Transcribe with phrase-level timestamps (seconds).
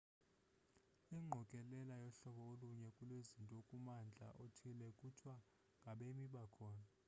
[1.17, 5.35] ingqokelela yohlobo olunye lwezinto kummandla othile kuthiwa
[5.81, 6.85] ngabemi bakhona